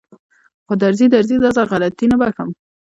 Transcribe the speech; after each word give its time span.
خو 0.65 0.73
درځي 0.83 1.07
درځي 1.15 1.35
دا 1.43 1.49
ځل 1.55 1.65
غلطي 1.71 2.05
نه 2.11 2.17
بښم. 2.21 2.49